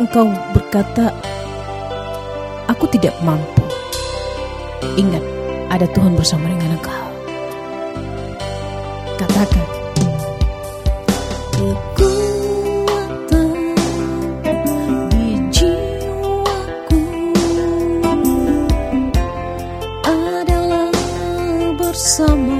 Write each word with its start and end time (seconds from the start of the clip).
engkau 0.00 0.26
berkata, 0.56 1.12
"Aku 2.72 2.88
tidak 2.88 3.12
mampu." 3.20 3.64
Ingat, 4.96 5.24
ada 5.68 5.86
Tuhan 5.92 6.16
bersama 6.16 6.48
dengan 6.48 6.74
engkau. 6.80 7.04
Katakan, 9.20 9.68
bersama 21.78 22.57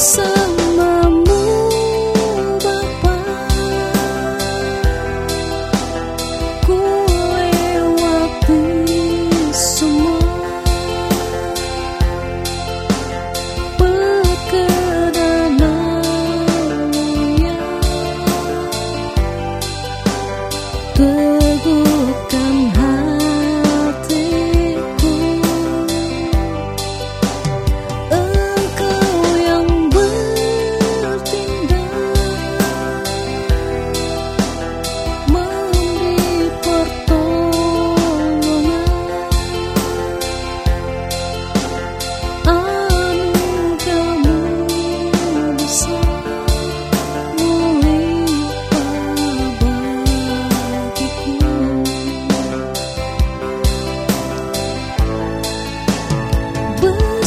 sun. 0.00 0.39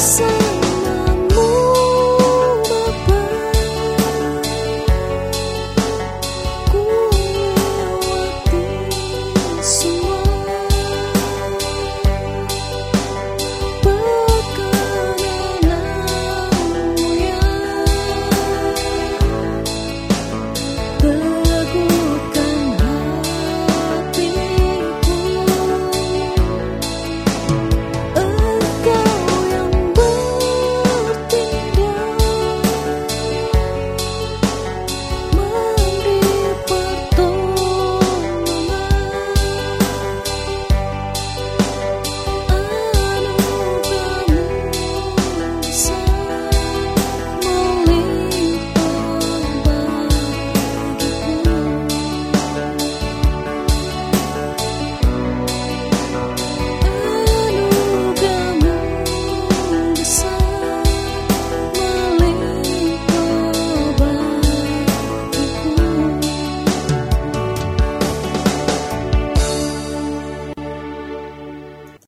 sun. 0.04 0.43